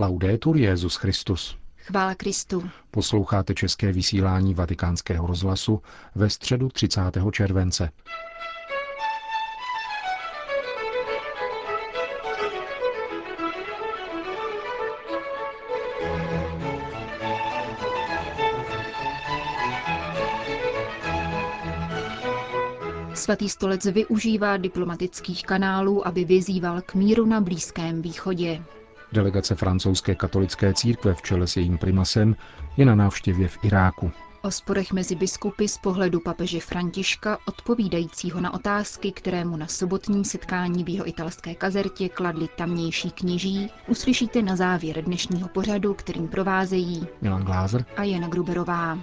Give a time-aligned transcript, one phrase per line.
[0.00, 1.56] Laudetur Jezus Christus.
[1.76, 2.70] Chvála Kristu.
[2.90, 5.82] Posloucháte české vysílání Vatikánského rozhlasu
[6.14, 7.00] ve středu 30.
[7.32, 7.90] července.
[23.14, 28.62] Svatý stolec využívá diplomatických kanálů, aby vyzýval k míru na Blízkém východě.
[29.12, 32.36] Delegace francouzské katolické církve v čele s jejím primasem
[32.76, 34.10] je na návštěvě v Iráku.
[34.42, 40.24] O sporech mezi biskupy z pohledu papeže Františka, odpovídajícího na otázky, které mu na sobotním
[40.24, 47.06] setkání v jeho italské kazertě kladli tamnější kněží, uslyšíte na závěr dnešního pořadu, kterým provázejí
[47.20, 48.98] Milan Glázer a Jana Gruberová.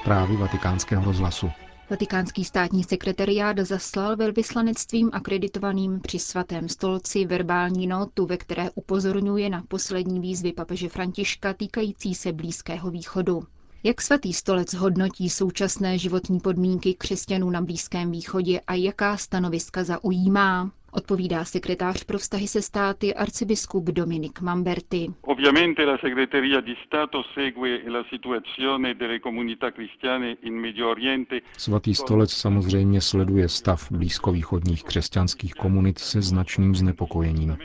[0.00, 1.50] Zprávy vatikánského rozhlasu.
[1.90, 9.62] Vatikánský státní sekretariát zaslal velvyslanectvím akreditovaným při svatém stolci verbální notu, ve které upozorňuje na
[9.68, 13.42] poslední výzvy papeže Františka týkající se Blízkého východu.
[13.82, 20.70] Jak svatý stolec hodnotí současné životní podmínky křesťanů na Blízkém východě a jaká stanoviska zaujímá?
[20.92, 25.12] Odpovídá sekretář pro vztahy se státy arcibiskup Dominik Mamberti.
[25.22, 31.40] Ovviamente la segreteria di Stato segue la situazione delle comunità cristiane in Medio Oriente.
[31.58, 37.56] Svatý stolec samozřejmě sleduje stav blízkovýchodních křesťanských komunit se značným znepokojením.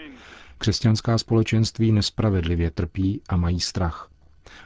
[0.57, 4.09] Křesťanská společenství nespravedlivě trpí a mají strach.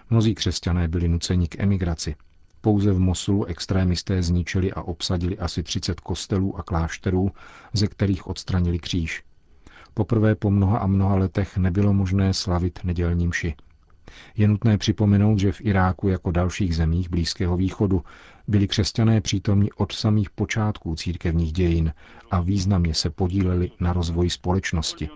[0.09, 2.15] Mnozí křesťané byli nuceni k emigraci.
[2.61, 7.31] Pouze v Mosulu extrémisté zničili a obsadili asi 30 kostelů a klášterů,
[7.73, 9.23] ze kterých odstranili kříž.
[9.93, 13.55] Poprvé po mnoha a mnoha letech nebylo možné slavit nedělní mši.
[14.37, 18.03] Je nutné připomenout, že v Iráku jako dalších zemích Blízkého východu
[18.47, 21.93] byli křesťané přítomní od samých počátků církevních dějin
[22.31, 25.09] a významně se podíleli na rozvoji společnosti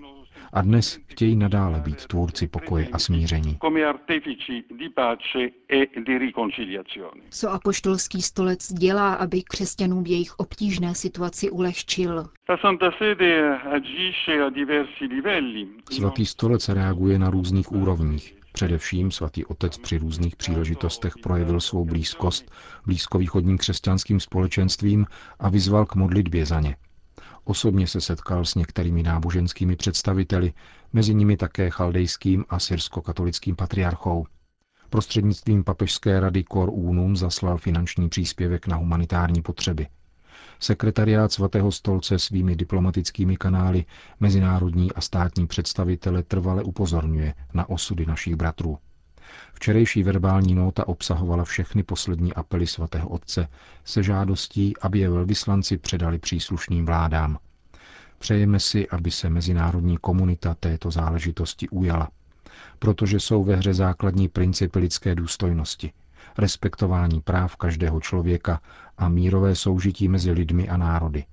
[0.53, 3.57] a dnes chtějí nadále být tvůrci pokoje a smíření.
[7.29, 12.29] Co apoštolský stolec dělá, aby křesťanům v jejich obtížné situaci ulehčil?
[15.91, 18.35] Svatý stolec reaguje na různých úrovních.
[18.51, 22.51] Především svatý otec při různých příležitostech projevil svou blízkost
[22.85, 25.05] blízkovýchodním křesťanským společenstvím
[25.39, 26.75] a vyzval k modlitbě za ně.
[27.45, 30.53] Osobně se setkal s některými náboženskými představiteli,
[30.93, 34.25] mezi nimi také chaldejským a syrsko-katolickým patriarchou.
[34.89, 39.87] Prostřednictvím papežské rady Cor Unum zaslal finanční příspěvek na humanitární potřeby.
[40.59, 43.85] Sekretariát svatého stolce svými diplomatickými kanály
[44.19, 48.77] mezinárodní a státní představitele trvale upozorňuje na osudy našich bratrů.
[49.53, 53.47] Včerejší verbální nota obsahovala všechny poslední apely svatého otce
[53.85, 57.37] se žádostí, aby je velvyslanci předali příslušným vládám.
[58.19, 62.09] Přejeme si, aby se mezinárodní komunita této záležitosti ujala,
[62.79, 65.91] protože jsou ve hře základní principy lidské důstojnosti,
[66.37, 68.61] respektování práv každého člověka
[68.97, 71.25] a mírové soužití mezi lidmi a národy.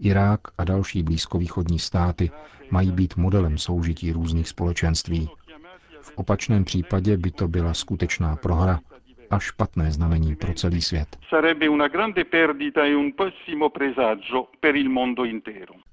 [0.00, 2.30] Irák a další blízkovýchodní státy
[2.70, 5.30] mají být modelem soužití různých společenství,
[6.02, 8.80] v opačném případě by to byla skutečná prohra
[9.30, 11.16] a špatné znamení pro celý svět.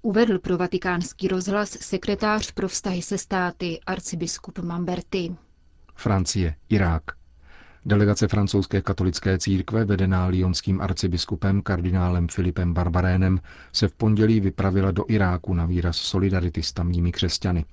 [0.01, 5.35] Uvedl pro vatikánský rozhlas sekretář pro vztahy se státy arcibiskup Mamberti.
[5.95, 7.03] Francie, Irák.
[7.85, 13.39] Delegace francouzské katolické církve, vedená lionským arcibiskupem kardinálem Filipem Barbarénem,
[13.71, 17.65] se v pondělí vypravila do Iráku na výraz solidarity s tamními křesťany.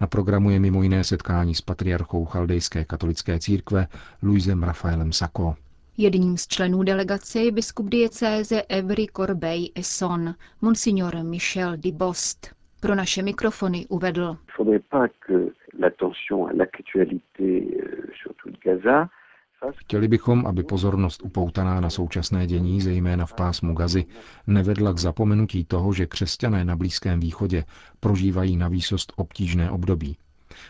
[0.00, 3.86] Na programu je mimo jiné setkání s patriarchou chaldejské katolické církve
[4.22, 5.54] Luisem Rafaelem Sako.
[5.96, 12.54] Jedním z členů delegace je biskup diecéze Evry Corbeil Esson, monsignor Michel Dibost.
[12.80, 14.36] Pro naše mikrofony uvedl.
[19.76, 24.04] Chtěli bychom, aby pozornost upoutaná na současné dění, zejména v pásmu Gazy,
[24.46, 27.64] nevedla k zapomenutí toho, že křesťané na Blízkém východě
[28.00, 30.16] prožívají na výsost obtížné období.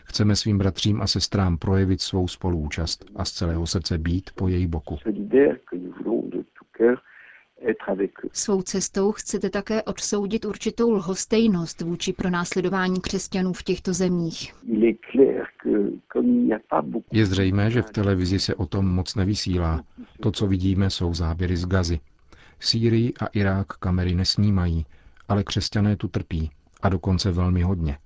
[0.05, 4.67] Chceme svým bratřím a sestrám projevit svou spoluúčast a z celého srdce být po její
[4.67, 4.99] boku.
[8.33, 14.55] Svou cestou chcete také odsoudit určitou lhostejnost vůči pronásledování křesťanů v těchto zemích.
[17.13, 19.85] Je zřejmé, že v televizi se o tom moc nevysílá.
[20.21, 22.01] To, co vidíme, jsou záběry z Gazy.
[22.61, 24.87] Sýrii a Irák kamery nesnímají,
[25.29, 26.51] ale křesťané tu trpí.
[26.83, 27.99] A dokonce velmi hodně.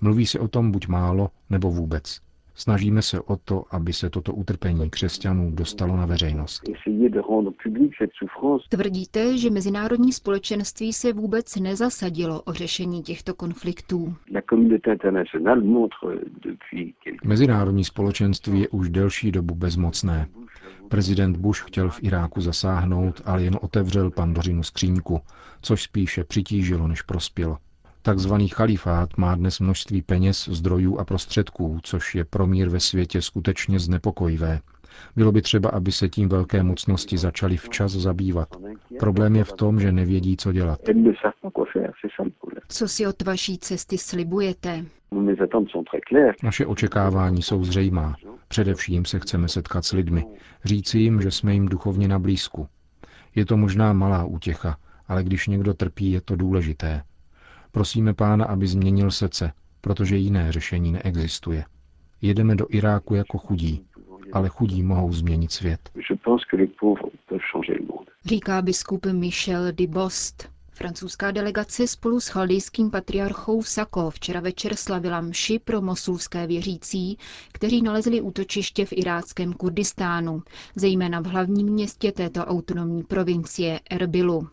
[0.00, 2.25] Mluví se o tom buď málo, nebo vůbec.
[2.56, 6.62] Snažíme se o to, aby se toto utrpení křesťanů dostalo na veřejnost.
[8.68, 14.14] Tvrdíte, že mezinárodní společenství se vůbec nezasadilo o řešení těchto konfliktů.
[17.24, 20.28] Mezinárodní společenství je už delší dobu bezmocné.
[20.88, 25.20] Prezident Bush chtěl v Iráku zasáhnout, ale jen otevřel pandořinu skříňku,
[25.62, 27.58] což spíše přitížilo, než prospělo.
[28.06, 33.22] Takzvaný chalifát má dnes množství peněz, zdrojů a prostředků, což je pro mír ve světě
[33.22, 34.60] skutečně znepokojivé.
[35.16, 38.48] Bylo by třeba, aby se tím velké mocnosti začaly včas zabývat.
[38.98, 40.80] Problém je v tom, že nevědí, co dělat.
[42.68, 44.84] Co si od vaší cesty slibujete?
[46.42, 48.14] Naše očekávání jsou zřejmá.
[48.48, 50.24] Především se chceme setkat s lidmi,
[50.64, 52.68] říci jim, že jsme jim duchovně na blízku.
[53.34, 54.76] Je to možná malá útěcha,
[55.08, 57.02] ale když někdo trpí, je to důležité.
[57.76, 61.64] Prosíme pána, aby změnil srdce, protože jiné řešení neexistuje.
[62.22, 63.86] Jedeme do Iráku jako chudí,
[64.32, 65.90] ale chudí mohou změnit svět.
[68.24, 70.48] Říká biskup Michel de Bost.
[70.70, 77.18] Francouzská delegace spolu s chaldejským patriarchou Sako včera večer slavila mši pro mosulské věřící,
[77.52, 80.42] kteří nalezli útočiště v iráckém Kurdistánu,
[80.76, 84.48] zejména v hlavním městě této autonomní provincie Erbilu.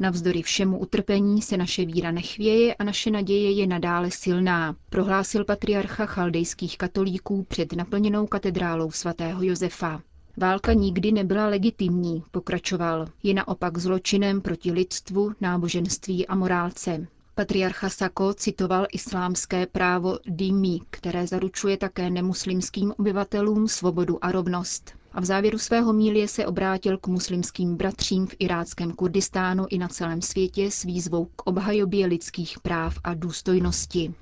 [0.00, 6.06] Navzdory všemu utrpení se naše víra nechvěje a naše naděje je nadále silná, prohlásil patriarcha
[6.06, 10.02] chaldejských katolíků před naplněnou katedrálou svatého Josefa.
[10.36, 13.06] Válka nikdy nebyla legitimní, pokračoval.
[13.22, 17.06] Je naopak zločinem proti lidstvu, náboženství a morálce.
[17.34, 24.97] Patriarcha Sako citoval islámské právo Dimi, které zaručuje také nemuslimským obyvatelům svobodu a rovnost.
[25.12, 29.88] A v závěru svého mílie se obrátil k muslimským bratřím v iráckém Kurdistánu i na
[29.88, 34.14] celém světě s výzvou k obhajobě lidských práv a důstojnosti.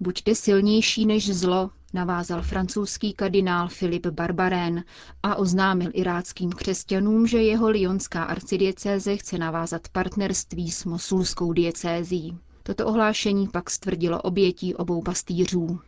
[0.00, 4.84] Buďte silnější než zlo, navázal francouzský kardinál Filip Barbarén
[5.22, 12.38] a oznámil iráckým křesťanům, že jeho lionská arcidiecéze chce navázat partnerství s mosulskou diecézí.
[12.62, 15.80] Toto ohlášení pak stvrdilo obětí obou pastýřů.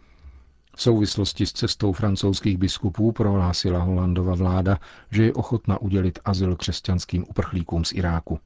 [0.76, 4.78] V souvislosti s cestou francouzských biskupů prohlásila Holandova vláda,
[5.10, 8.38] že je ochotna udělit azyl křesťanským uprchlíkům z Iráku.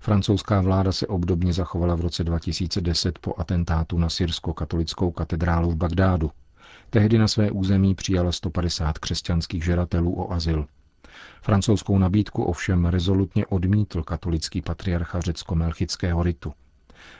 [0.00, 6.30] Francouzská vláda se obdobně zachovala v roce 2010 po atentátu na syrsko-katolickou katedrálu v Bagdádu.
[6.90, 10.66] Tehdy na své území přijala 150 křesťanských žadatelů o azyl.
[11.42, 16.52] Francouzskou nabídku ovšem rezolutně odmítl katolický patriarcha řecko-melchického ritu.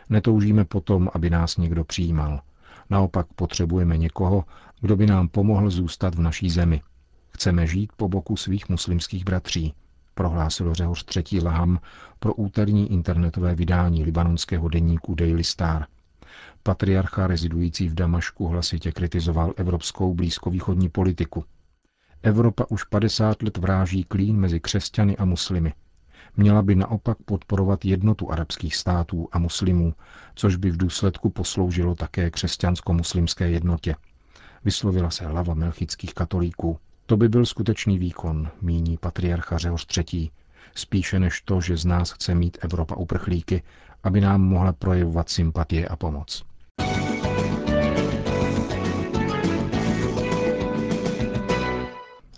[0.09, 2.41] Netoužíme potom, aby nás někdo přijímal.
[2.91, 4.45] Naopak potřebujeme někoho,
[4.81, 6.83] kdo by nám pomohl zůstat v naší zemi.
[7.31, 9.75] Chceme žít po boku svých muslimských bratří,
[10.15, 11.81] prohlásil Řehoř třetí Laham
[12.19, 15.87] pro úterní internetové vydání libanonského deníku Daily Star.
[16.63, 21.45] Patriarcha rezidující v Damašku hlasitě kritizoval evropskou blízkovýchodní politiku.
[22.23, 25.73] Evropa už 50 let vráží klín mezi křesťany a muslimy.
[26.41, 29.95] Měla by naopak podporovat jednotu arabských států a muslimů,
[30.35, 33.97] což by v důsledku posloužilo také křesťansko-muslimské jednotě.
[34.65, 36.79] Vyslovila se hlava melchických katolíků.
[37.07, 40.31] To by byl skutečný výkon, míní patriarcha Řehoř III.
[40.75, 43.63] Spíše než to, že z nás chce mít Evropa uprchlíky,
[44.03, 46.45] aby nám mohla projevovat sympatie a pomoc.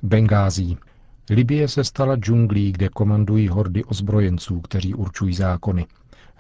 [0.03, 0.79] Bengází.
[1.31, 5.87] Libie se stala džunglí, kde komandují hordy ozbrojenců, kteří určují zákony,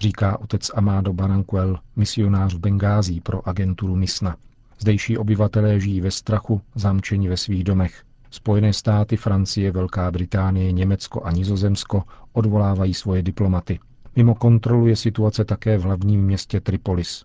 [0.00, 4.36] říká otec Amado Baranquel, misionář v Bengází pro agenturu MISNA.
[4.78, 8.02] Zdejší obyvatelé žijí ve strachu, zamčeni ve svých domech.
[8.30, 13.78] Spojené státy, Francie, Velká Británie, Německo a Nizozemsko odvolávají svoje diplomaty.
[14.16, 17.24] Mimo kontrolu je situace také v hlavním městě Tripolis.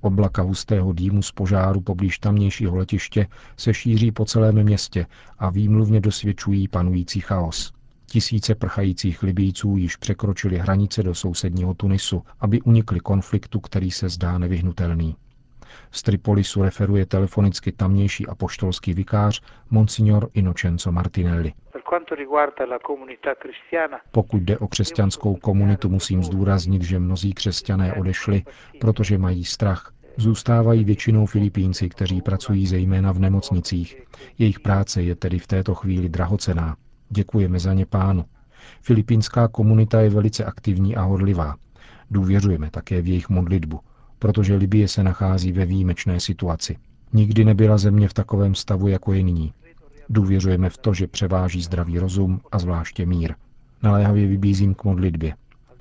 [0.00, 3.26] Oblaka hustého dýmu z požáru poblíž tamnějšího letiště
[3.56, 5.06] se šíří po celém městě
[5.38, 7.72] a výmluvně dosvědčují panující chaos.
[8.06, 14.38] Tisíce prchajících Libíců již překročili hranice do sousedního Tunisu, aby unikli konfliktu, který se zdá
[14.38, 15.16] nevyhnutelný.
[15.90, 21.52] Z Tripolisu referuje telefonicky tamnější apoštolský vikář Monsignor Inocenzo Martinelli.
[24.10, 28.42] Pokud jde o křesťanskou komunitu, musím zdůraznit, že mnozí křesťané odešli,
[28.80, 29.92] protože mají strach.
[30.16, 34.02] Zůstávají většinou Filipínci, kteří pracují zejména v nemocnicích.
[34.38, 36.76] Jejich práce je tedy v této chvíli drahocená.
[37.10, 38.24] Děkujeme za ně pánu.
[38.82, 41.54] Filipínská komunita je velice aktivní a horlivá.
[42.10, 43.80] Důvěřujeme také v jejich modlitbu,
[44.18, 46.76] protože Libie se nachází ve výjimečné situaci.
[47.12, 49.52] Nikdy nebyla země v takovém stavu, jako je nyní.
[50.08, 53.34] Důvěřujeme v to, že převáží zdravý rozum a zvláště mír.
[53.82, 55.34] Naléhavě vybízím k modlitbě.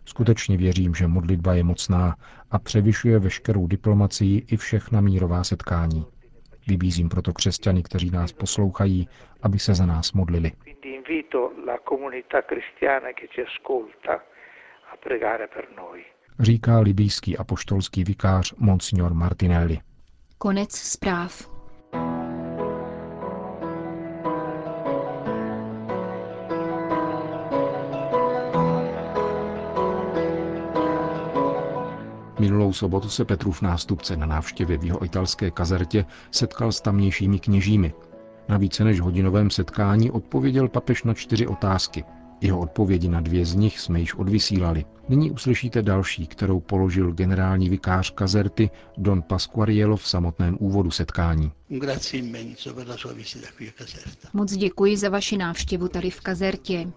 [0.06, 2.16] Skutečně věřím, že modlitba je mocná
[2.52, 6.06] a převyšuje veškerou diplomacii i všechna mírová setkání.
[6.68, 9.10] Vybízím proto křesťany, kteří nás poslouchají,
[9.44, 10.52] aby se za nás modlili.
[16.40, 19.80] Říká libýský apoštolský vikář Monsignor Martinelli.
[20.38, 21.50] Konec zpráv.
[32.40, 37.94] Minulou sobotu se Petrův nástupce na návštěvě v jeho italské kazertě setkal s tamnějšími kněžími.
[38.50, 42.04] Na více než hodinovém setkání odpověděl papež na čtyři otázky.
[42.42, 44.86] Jeho odpovědi na dvě z nich jsme již odvysílali.
[45.10, 51.52] Nyní uslyšíte další, kterou položil generální vikář kazerty Don Pasquariello v samotném úvodu setkání.
[54.34, 56.88] Moc děkuji za vaši návštěvu tady v kazertě.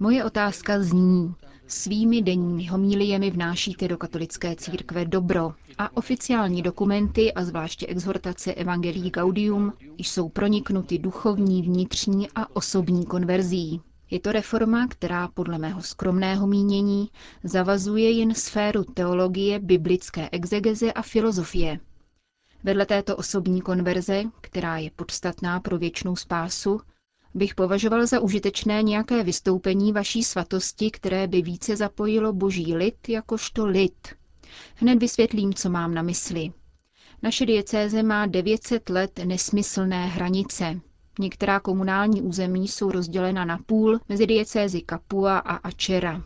[0.00, 1.34] Moje otázka zní,
[1.70, 9.10] Svými denními homíliemi vnášíte do katolické církve dobro a oficiální dokumenty a zvláště exhortace Evangelii
[9.10, 13.80] Gaudium jsou proniknuty duchovní, vnitřní a osobní konverzí.
[14.10, 17.10] Je to reforma, která podle mého skromného mínění
[17.44, 21.80] zavazuje jen sféru teologie, biblické exegeze a filozofie.
[22.64, 26.80] Vedle této osobní konverze, která je podstatná pro věčnou spásu,
[27.34, 33.66] bych považoval za užitečné nějaké vystoupení vaší svatosti, které by více zapojilo boží lid jakožto
[33.66, 34.08] lid.
[34.74, 36.52] Hned vysvětlím, co mám na mysli.
[37.22, 40.80] Naše diecéze má 900 let nesmyslné hranice.
[41.18, 46.22] Některá komunální území jsou rozdělena na půl mezi diecézy Kapua a Ačera.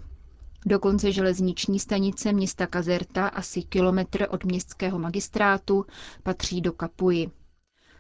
[0.67, 5.87] Dokonce železniční stanice města Kazerta, asi kilometr od městského magistrátu,
[6.23, 7.31] patří do Kapuji.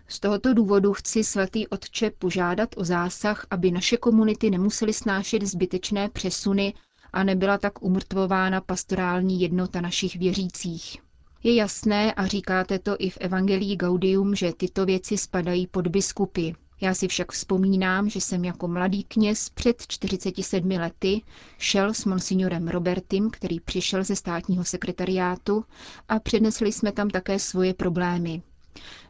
[0.08, 6.08] Z tohoto důvodu chci svatý otče požádat o zásah, aby naše komunity nemusely snášet zbytečné
[6.08, 6.74] přesuny
[7.12, 10.98] a nebyla tak umrtvována pastorální jednota našich věřících.
[11.42, 16.50] Je jasné, a říkáte to i v Evangelii Gaudium, že tyto věci spadají pod biskupy.
[16.82, 21.22] Já si však vzpomínám, že jsem jako mladý kněz před 47 lety
[21.58, 25.64] šel s monsignorem Robertym, který přišel ze státního sekretariátu
[26.08, 28.42] a přednesli jsme tam také svoje problémy.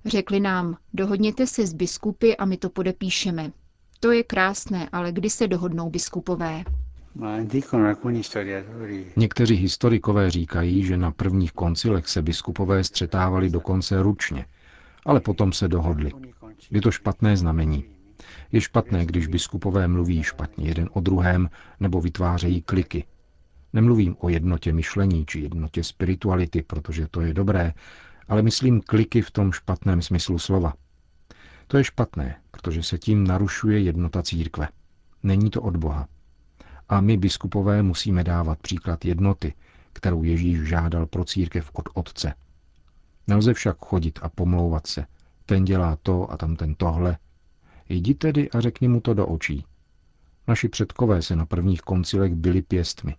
[0.05, 3.53] Řekli nám, dohodněte se s biskupy a my to podepíšeme.
[4.01, 6.65] To je krásné, ale kdy se dohodnou biskupové?
[9.17, 14.47] Někteří historikové říkají, že na prvních koncilech se biskupové střetávali dokonce ručně,
[15.07, 16.13] ale potom se dohodli.
[16.71, 17.85] Je to špatné znamení.
[18.53, 23.05] Je špatné, když biskupové mluví špatně jeden o druhém nebo vytvářejí kliky.
[23.73, 27.73] Nemluvím o jednotě myšlení či jednotě spirituality, protože to je dobré,
[28.29, 30.75] ale myslím kliky v tom špatném smyslu slova.
[31.67, 34.69] To je špatné, protože se tím narušuje jednota církve.
[35.23, 36.09] Není to od Boha.
[36.89, 39.55] A my, biskupové, musíme dávat příklad jednoty,
[39.93, 42.35] kterou Ježíš žádal pro církev od Otce.
[43.27, 45.07] Nelze však chodit a pomlouvat se.
[45.47, 47.19] Ten dělá to a tam ten tohle.
[47.89, 49.65] Jdi tedy a řekni mu to do očí.
[50.49, 53.17] Naši předkové se na prvních koncilech byli pěstmi.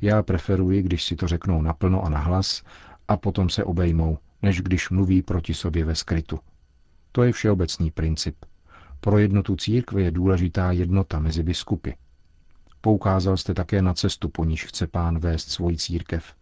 [0.00, 2.62] Já preferuji, když si to řeknou naplno a nahlas
[3.08, 6.38] a potom se obejmou, než když mluví proti sobě ve skrytu.
[7.12, 8.36] To je všeobecný princip.
[9.00, 11.90] Pro jednotu církve je důležitá jednota mezi biskupy.
[12.80, 16.34] Poukázal jste také na cestu, po níž chce pán vést svoji církev.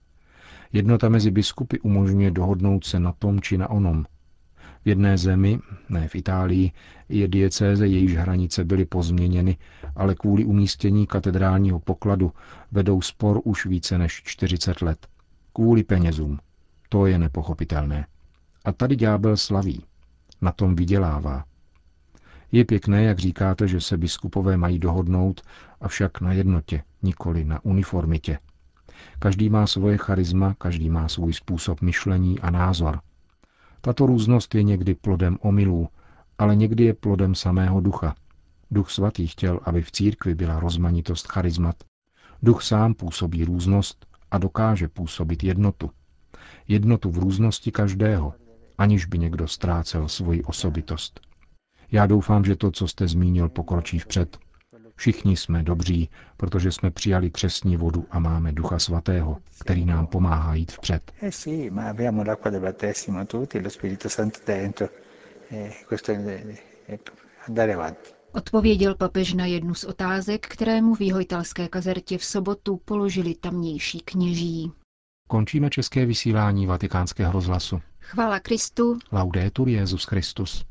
[0.73, 4.05] Jednota mezi biskupy umožňuje dohodnout se na tom či na onom.
[4.85, 5.59] V jedné zemi,
[5.89, 6.73] ne v Itálii,
[7.09, 9.57] je diecéze, jejíž hranice byly pozměněny,
[9.97, 12.33] ale kvůli umístění katedrálního pokladu
[12.73, 15.07] vedou spor už více než 40 let.
[15.53, 16.39] Kvůli penězům.
[16.89, 18.07] To je nepochopitelné.
[18.65, 19.85] A tady ďábel slaví.
[20.43, 21.45] Na tom vydělává.
[22.53, 25.41] Je pěkné, jak říkáte, že se biskupové mají dohodnout,
[25.81, 28.39] avšak na jednotě, nikoli na uniformitě.
[29.19, 33.01] Každý má svoje charisma, každý má svůj způsob myšlení a názor.
[33.81, 35.89] Tato různost je někdy plodem omylů,
[36.39, 38.15] ale někdy je plodem samého ducha.
[38.71, 41.77] Duch svatý chtěl, aby v církvi byla rozmanitost charizmat.
[42.43, 45.91] Duch sám působí různost a dokáže působit jednotu
[46.69, 48.35] jednotu v různosti každého,
[48.79, 51.21] aniž by někdo ztrácel svoji osobitost.
[51.93, 54.39] Já doufám, že to, co jste zmínil, pokročí vpřed.
[55.01, 60.55] Všichni jsme dobří, protože jsme přijali křesní vodu a máme Ducha Svatého, který nám pomáhá
[60.55, 61.13] jít vpřed.
[61.23, 61.31] Eh
[66.91, 66.99] eh,
[68.33, 74.01] Odpověděl papež na jednu z otázek, kterému v jeho italské kazertě v sobotu položili tamnější
[74.01, 74.73] kněží.
[75.29, 77.81] Končíme české vysílání vatikánského rozhlasu.
[78.01, 78.99] Chvála Kristu.
[79.13, 80.70] Laudetur Jezus Christus.